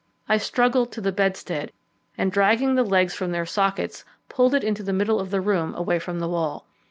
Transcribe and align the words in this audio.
I 0.27 0.37
struggled 0.37 0.91
to 0.93 0.99
the 1.01 1.11
bedstead, 1.11 1.71
and 2.17 2.31
dragging 2.31 2.73
the 2.73 2.81
legs 2.81 3.13
from 3.13 3.31
their 3.31 3.45
sockets, 3.45 4.03
pulled 4.29 4.55
it 4.55 4.63
into 4.63 4.81
the 4.81 4.93
middle 4.93 5.19
of 5.19 5.29
the 5.29 5.41
room 5.41 5.75
away 5.75 5.99
from 5.99 6.19
the 6.19 6.27
wall. 6.27 6.65